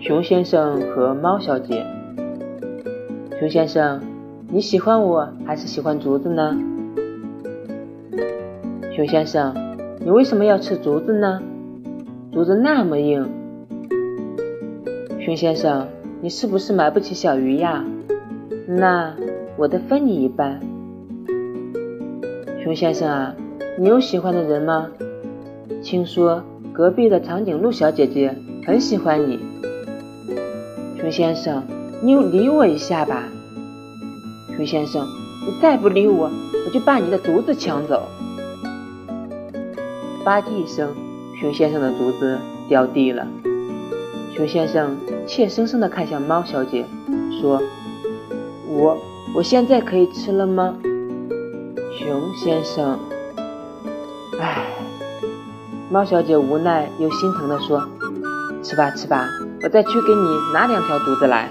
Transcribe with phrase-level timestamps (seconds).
[0.00, 1.84] 熊先生和猫小姐。
[3.38, 4.00] 熊先生，
[4.48, 6.58] 你喜欢我还是喜欢竹子呢？
[8.96, 9.54] 熊先生，
[9.98, 11.42] 你为什么要吃竹子呢？
[12.32, 13.28] 竹子那么硬。
[15.20, 15.86] 熊先生，
[16.22, 17.84] 你是不是买不起小鱼呀？
[18.66, 19.14] 那
[19.58, 20.60] 我得分你一半。
[22.64, 23.34] 熊先生啊，
[23.78, 24.88] 你有喜欢的人吗？
[25.82, 26.42] 听说
[26.72, 29.38] 隔壁的长颈鹿小姐姐很喜欢你。
[31.00, 31.62] 熊先生，
[32.02, 33.24] 你理我一下吧。
[34.54, 35.06] 熊先生，
[35.46, 36.30] 你再不理我，
[36.66, 38.06] 我就把你的竹子抢走。
[40.22, 40.94] 吧唧一声，
[41.40, 43.26] 熊先生的竹子掉地了。
[44.36, 44.94] 熊先生
[45.26, 46.84] 怯生生地看向猫小姐，
[47.40, 47.62] 说
[48.68, 48.98] ：“我，
[49.34, 50.76] 我现在可以吃了吗？”
[51.98, 52.98] 熊先生，
[54.38, 54.66] 唉，
[55.90, 57.88] 猫小姐无奈又心疼地说
[58.62, 59.28] ：“吃吧，吃吧，
[59.62, 61.48] 我再去给你拿两条竹子来。”